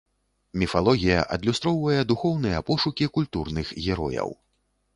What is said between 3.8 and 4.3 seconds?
герояў.